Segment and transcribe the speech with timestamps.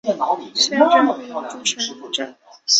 [0.03, 0.17] 县
[0.79, 1.63] 政府驻龙
[1.93, 2.35] 城镇。